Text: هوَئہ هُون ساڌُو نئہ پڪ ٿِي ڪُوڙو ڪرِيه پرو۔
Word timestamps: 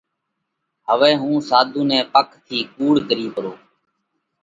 هوَئہ 0.87 1.11
هُون 1.21 1.35
ساڌُو 1.49 1.81
نئہ 1.89 1.99
پڪ 2.13 2.27
ٿِي 2.47 2.59
ڪُوڙو 2.75 3.01
ڪرِيه 3.07 3.29
پرو۔ 3.35 3.53